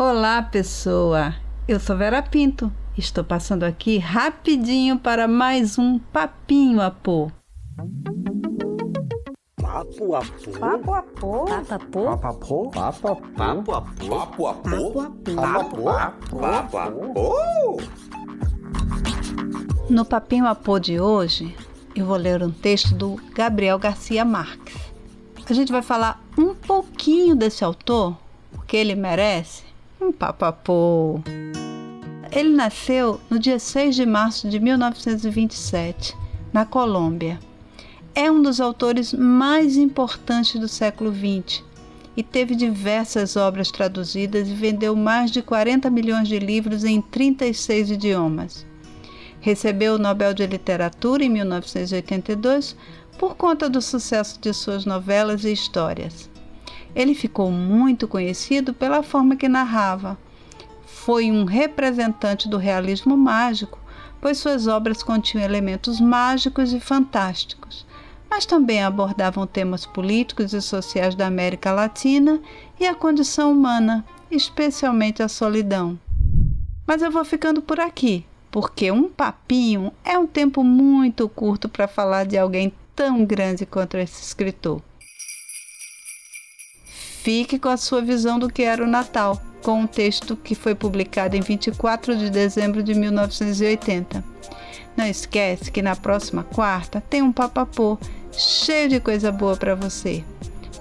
[0.00, 1.34] Olá, pessoa!
[1.66, 2.72] Eu sou Vera Pinto.
[2.96, 7.32] Estou passando aqui rapidinho para mais um Papinho a Pô.
[9.60, 10.52] Papo a pô.
[10.52, 11.44] Papo a pô.
[11.44, 12.70] Papo a pô.
[12.70, 13.12] Papo
[13.74, 13.82] a.
[13.82, 14.54] Papo a.
[14.54, 15.08] Papo.
[16.70, 17.82] Papo.
[19.90, 21.56] No Papinho a Pô de hoje,
[21.96, 24.76] eu vou ler um texto do Gabriel Garcia Marques.
[25.50, 28.16] A gente vai falar um pouquinho desse autor,
[28.52, 29.66] porque ele merece,
[30.00, 31.20] um papo a pô.
[32.30, 36.16] Ele nasceu no dia 6 de março de 1927,
[36.52, 37.38] na Colômbia.
[38.14, 41.64] É um dos autores mais importantes do século XX
[42.16, 47.90] e teve diversas obras traduzidas e vendeu mais de 40 milhões de livros em 36
[47.92, 48.66] idiomas.
[49.40, 52.76] Recebeu o Nobel de Literatura em 1982
[53.18, 56.28] por conta do sucesso de suas novelas e histórias.
[56.94, 60.18] Ele ficou muito conhecido pela forma que narrava.
[60.86, 63.78] Foi um representante do realismo mágico,
[64.20, 67.86] pois suas obras continham elementos mágicos e fantásticos,
[68.28, 72.40] mas também abordavam temas políticos e sociais da América Latina
[72.78, 75.98] e a condição humana, especialmente a solidão.
[76.86, 81.86] Mas eu vou ficando por aqui, porque um papinho é um tempo muito curto para
[81.86, 84.82] falar de alguém tão grande quanto esse escritor.
[87.28, 90.74] Fique com a sua visão do que era o Natal, com um texto que foi
[90.74, 94.24] publicado em 24 de dezembro de 1980.
[94.96, 97.98] Não esquece que na próxima quarta tem um papapô
[98.32, 100.24] cheio de coisa boa para você.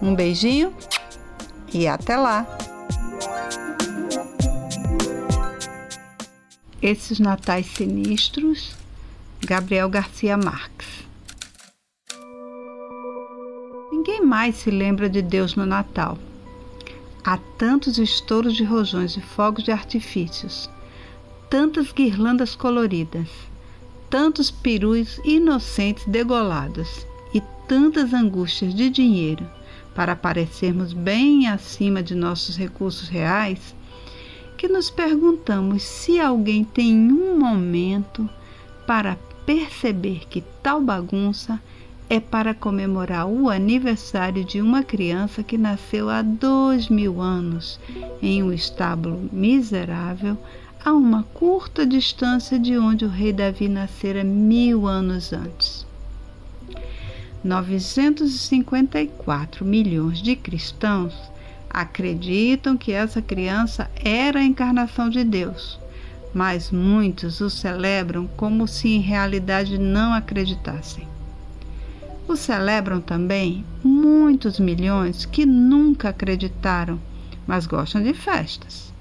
[0.00, 0.72] Um beijinho
[1.74, 2.46] e até lá!
[6.80, 8.70] Esses Natais Sinistros,
[9.40, 11.04] Gabriel Garcia Marques.
[13.90, 16.16] Ninguém mais se lembra de Deus no Natal.
[17.28, 20.70] Há tantos estouros de rojões e fogos de artifícios,
[21.50, 23.28] tantas guirlandas coloridas,
[24.08, 27.04] tantos perus inocentes degolados
[27.34, 29.44] e tantas angústias de dinheiro
[29.92, 33.74] para parecermos bem acima de nossos recursos reais
[34.56, 38.30] que nos perguntamos se alguém tem um momento
[38.86, 41.60] para perceber que tal bagunça
[42.08, 47.80] é para comemorar o aniversário de uma criança que nasceu há dois mil anos
[48.22, 50.38] em um estábulo miserável
[50.84, 55.84] a uma curta distância de onde o rei Davi nascera mil anos antes.
[57.42, 61.12] 954 milhões de cristãos
[61.68, 65.80] acreditam que essa criança era a encarnação de Deus,
[66.32, 71.15] mas muitos o celebram como se em realidade não acreditassem.
[72.28, 76.98] O celebram também muitos milhões que nunca acreditaram,
[77.46, 78.92] mas gostam de festas.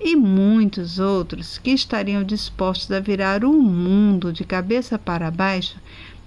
[0.00, 5.76] E muitos outros que estariam dispostos a virar o mundo de cabeça para baixo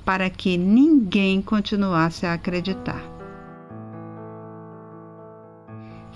[0.03, 3.03] para que ninguém continuasse a acreditar.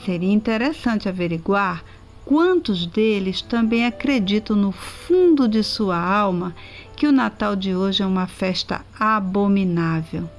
[0.04, 1.84] Seria interessante averiguar
[2.26, 6.54] quantos deles também acreditam no fundo de sua alma
[6.96, 10.30] que o Natal de hoje é uma festa abominável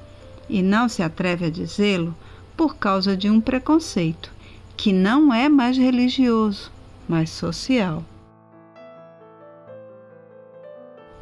[0.48, 2.14] e não se atreve a dizê-lo
[2.56, 4.32] por causa de um preconceito
[4.76, 6.70] que não é mais religioso,
[7.08, 8.04] mas social.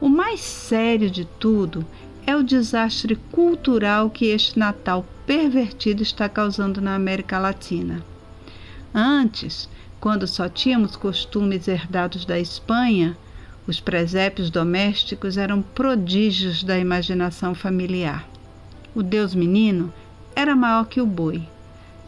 [0.00, 1.84] O mais sério de tudo
[2.26, 8.04] é o desastre cultural que este Natal pervertido está causando na América Latina.
[8.94, 9.68] Antes,
[10.00, 13.16] quando só tínhamos costumes herdados da Espanha,
[13.66, 18.28] os presépios domésticos eram prodígios da imaginação familiar.
[18.94, 19.92] O Deus menino
[20.36, 21.42] era maior que o boi.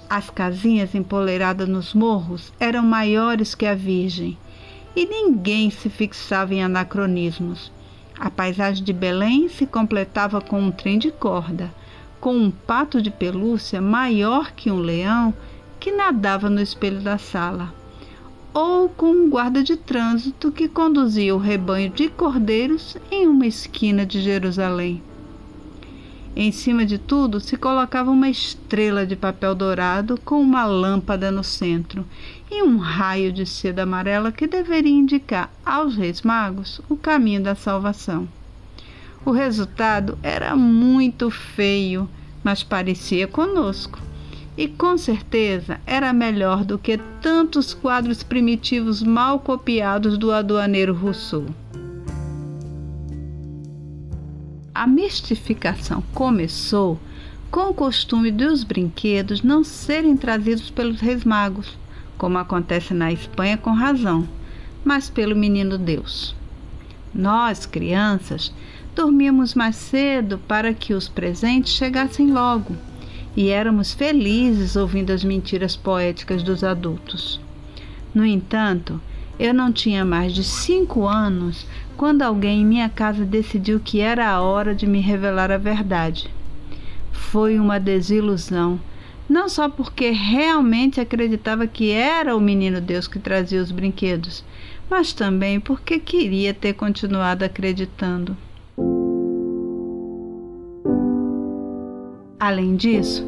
[0.08, 4.36] As casinhas empoleiradas nos morros eram maiores que a Virgem.
[4.94, 7.72] E ninguém se fixava em anacronismos.
[8.18, 11.72] A paisagem de Belém se completava com um trem de corda,
[12.20, 15.34] com um pato de pelúcia maior que um leão
[15.78, 17.74] que nadava no espelho da sala,
[18.56, 24.06] ou com um guarda de trânsito que conduzia o rebanho de cordeiros em uma esquina
[24.06, 25.02] de Jerusalém.
[26.34, 31.44] Em cima de tudo se colocava uma estrela de papel dourado com uma lâmpada no
[31.44, 32.02] centro
[32.50, 37.54] e um raio de seda amarela que deveria indicar aos reis magos o caminho da
[37.54, 38.26] salvação.
[39.22, 42.08] O resultado era muito feio,
[42.42, 44.05] mas parecia conosco
[44.56, 51.44] e com certeza era melhor do que tantos quadros primitivos mal copiados do aduaneiro Rousseau.
[54.74, 56.98] A mistificação começou
[57.50, 61.76] com o costume dos brinquedos não serem trazidos pelos reis magos,
[62.18, 64.26] como acontece na Espanha com razão,
[64.84, 66.34] mas pelo menino Deus.
[67.14, 68.52] Nós, crianças,
[68.94, 72.76] dormíamos mais cedo para que os presentes chegassem logo
[73.36, 77.38] e éramos felizes ouvindo as mentiras poéticas dos adultos.
[78.14, 79.00] No entanto,
[79.38, 81.66] eu não tinha mais de cinco anos
[81.96, 86.30] quando alguém em minha casa decidiu que era a hora de me revelar a verdade.
[87.12, 88.80] Foi uma desilusão,
[89.28, 94.42] não só porque realmente acreditava que era o menino Deus que trazia os brinquedos,
[94.88, 98.36] mas também porque queria ter continuado acreditando.
[102.46, 103.26] Além disso,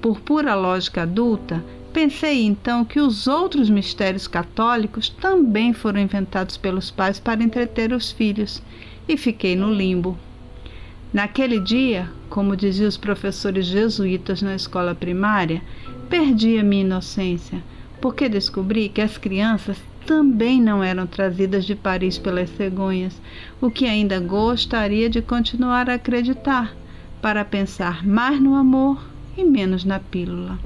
[0.00, 1.60] por pura lógica adulta,
[1.92, 8.12] pensei então que os outros mistérios católicos também foram inventados pelos pais para entreter os
[8.12, 8.62] filhos
[9.08, 10.16] e fiquei no limbo.
[11.12, 15.60] Naquele dia, como diziam os professores jesuítas na escola primária,
[16.08, 17.60] perdi a minha inocência,
[18.00, 23.20] porque descobri que as crianças também não eram trazidas de Paris pelas cegonhas,
[23.60, 26.72] o que ainda gostaria de continuar a acreditar,
[27.20, 29.02] para pensar mais no amor
[29.36, 30.58] e menos na pílula.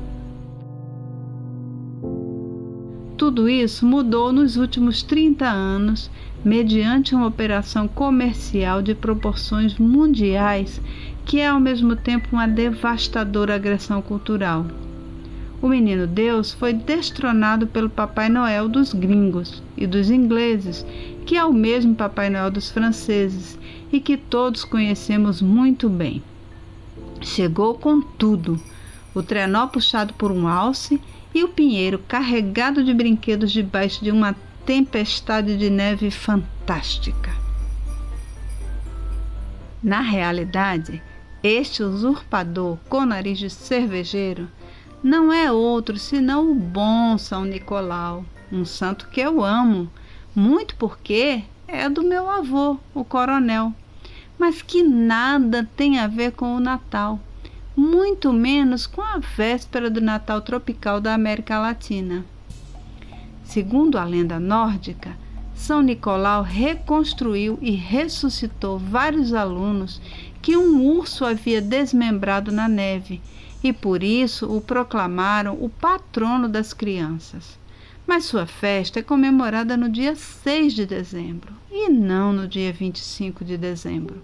[3.17, 6.11] Tudo isso mudou nos últimos 30 anos,
[6.45, 10.81] mediante uma operação comercial de proporções mundiais
[11.25, 14.67] que é ao mesmo tempo uma devastadora agressão cultural.
[15.63, 20.85] O menino Deus foi destronado pelo Papai Noel dos gringos e dos ingleses,
[21.25, 23.59] que é o mesmo Papai Noel dos franceses
[23.91, 26.23] e que todos conhecemos muito bem.
[27.25, 28.61] Chegou com tudo:
[29.15, 31.01] o trenó puxado por um alce
[31.35, 37.33] e o pinheiro carregado de brinquedos debaixo de uma tempestade de neve fantástica.
[39.83, 41.03] Na realidade,
[41.43, 44.49] este usurpador com nariz de cervejeiro
[45.03, 49.91] não é outro senão o bom São Nicolau, um santo que eu amo,
[50.35, 53.75] muito porque é do meu avô, o coronel
[54.39, 57.21] mas que nada tem a ver com o Natal,
[57.77, 62.25] muito menos com a véspera do Natal tropical da América Latina.
[63.45, 65.17] Segundo a lenda nórdica,
[65.55, 70.01] São Nicolau reconstruiu e ressuscitou vários alunos
[70.41, 73.21] que um urso havia desmembrado na neve
[73.63, 77.59] e por isso o proclamaram o patrono das crianças
[78.07, 83.45] mas sua festa é comemorada no dia 6 de dezembro e não no dia 25
[83.45, 84.23] de dezembro.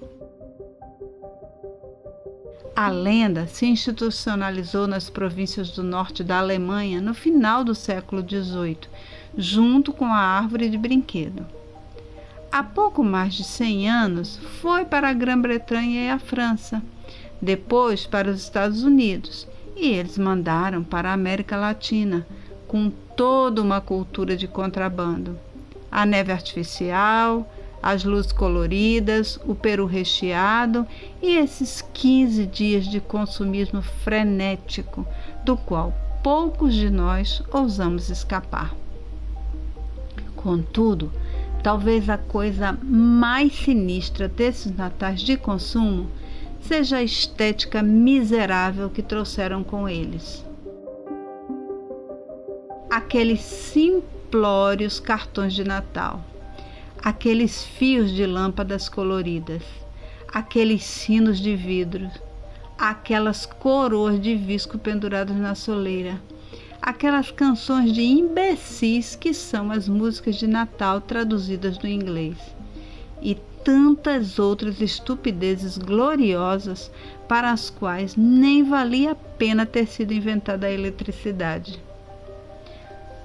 [2.76, 8.78] A lenda se institucionalizou nas províncias do norte da Alemanha no final do século XVIII,
[9.36, 11.46] junto com a árvore de brinquedo.
[12.50, 16.82] Há pouco mais de 100 anos, foi para a Grã-Bretanha e a França,
[17.40, 22.26] depois para os Estados Unidos, e eles mandaram para a América Latina,
[22.70, 25.36] com toda uma cultura de contrabando.
[25.90, 27.52] A neve artificial,
[27.82, 30.86] as luzes coloridas, o peru recheado
[31.20, 35.04] e esses 15 dias de consumismo frenético,
[35.44, 38.72] do qual poucos de nós ousamos escapar.
[40.36, 41.10] Contudo,
[41.64, 46.06] talvez a coisa mais sinistra desses natais de consumo
[46.60, 50.48] seja a estética miserável que trouxeram com eles
[52.90, 56.24] aqueles simplórios cartões de Natal,
[57.00, 59.62] aqueles fios de lâmpadas coloridas,
[60.26, 62.10] aqueles sinos de vidro,
[62.76, 66.20] aquelas coroas de visco penduradas na soleira,
[66.82, 72.38] aquelas canções de imbecis que são as músicas de Natal traduzidas do inglês,
[73.22, 76.90] e tantas outras estupidezes gloriosas
[77.28, 81.80] para as quais nem valia a pena ter sido inventada a eletricidade.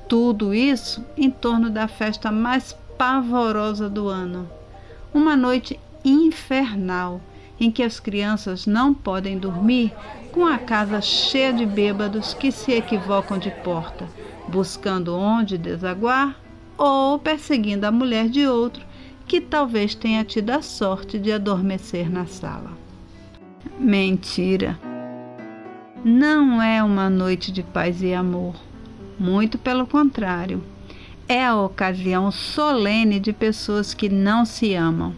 [0.08, 4.48] Tudo isso em torno da festa mais pavorosa do ano.
[5.14, 7.20] Uma noite infernal
[7.60, 9.92] em que as crianças não podem dormir
[10.32, 14.08] com a casa cheia de bêbados que se equivocam de porta,
[14.48, 16.40] buscando onde desaguar
[16.78, 18.86] ou perseguindo a mulher de outro
[19.26, 22.72] que talvez tenha tido a sorte de adormecer na sala.
[23.80, 24.78] Mentira!
[26.04, 28.54] Não é uma noite de paz e amor
[29.20, 30.64] muito pelo contrário.
[31.28, 35.14] É a ocasião solene de pessoas que não se amam.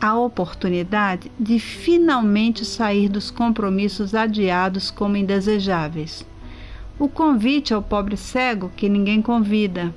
[0.00, 6.26] A oportunidade de finalmente sair dos compromissos adiados como indesejáveis.
[6.98, 9.94] O convite ao pobre cego que ninguém convida.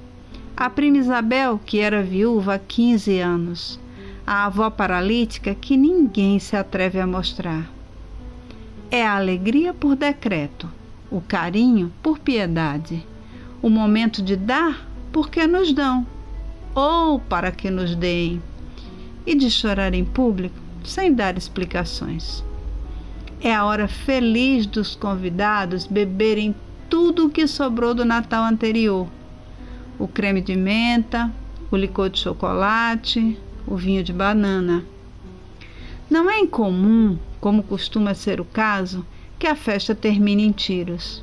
[0.55, 3.79] A prima Isabel, que era viúva há 15 anos.
[4.25, 7.69] A avó paralítica que ninguém se atreve a mostrar.
[8.89, 10.69] É a alegria por decreto
[11.13, 13.05] o carinho por piedade,
[13.62, 16.05] O momento de dar, porque nos dão,
[16.75, 18.41] ou para que nos deem,
[19.25, 22.43] e de chorar em público, sem dar explicações.
[23.39, 26.53] É a hora feliz dos convidados beberem
[26.89, 29.08] tudo o que sobrou do Natal anterior:
[29.98, 31.32] o creme de menta,
[31.72, 34.84] o licor de chocolate, o vinho de banana.
[36.10, 39.05] Não é incomum, como costuma ser o caso,
[39.43, 41.21] que a festa termine em tiros.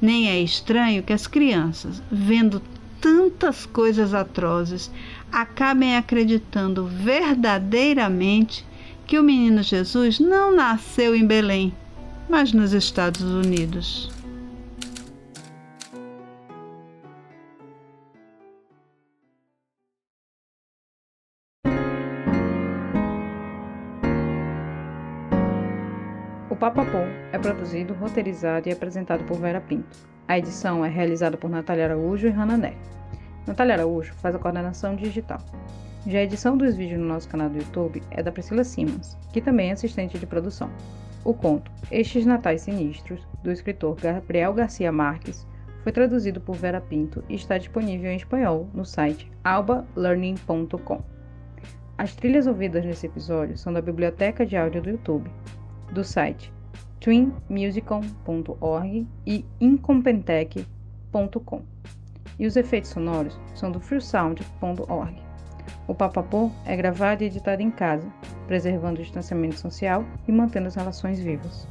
[0.00, 2.62] Nem é estranho que as crianças, vendo
[3.00, 4.88] tantas coisas atrozes,
[5.32, 8.64] acabem acreditando verdadeiramente
[9.04, 11.74] que o menino Jesus não nasceu em Belém,
[12.28, 14.19] mas nos Estados Unidos.
[26.60, 26.98] O Papapô
[27.32, 29.96] é produzido, roteirizado e apresentado por Vera Pinto.
[30.28, 32.76] A edição é realizada por Natália Araújo e Hanna Nery.
[33.46, 35.38] Natália Araújo faz a coordenação digital.
[36.06, 39.40] Já a edição dos vídeos no nosso canal do YouTube é da Priscila Simas, que
[39.40, 40.70] também é assistente de produção.
[41.24, 45.46] O conto Estes Natais Sinistros, do escritor Gabriel Garcia Marques,
[45.82, 51.02] foi traduzido por Vera Pinto e está disponível em espanhol no site albalearning.com.
[51.96, 55.30] As trilhas ouvidas nesse episódio são da biblioteca de áudio do YouTube,
[55.92, 56.52] do site
[57.00, 61.62] twinmusicon.org e incompetech.com.
[62.38, 65.16] E os efeitos sonoros são do freesound.org.
[65.86, 68.10] O Papapô é gravado e editado em casa,
[68.46, 71.66] preservando o distanciamento social e mantendo as relações vivas.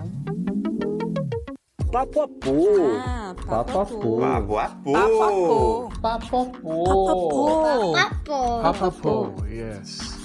[1.91, 2.67] Papoapô.
[3.03, 4.19] Ah, Papapu.
[4.19, 5.89] Papoapô.
[6.01, 6.01] Papapô.
[6.01, 7.93] Papapu.
[7.93, 8.61] Papapô.
[8.61, 9.33] Papapu.
[9.47, 10.19] Yes.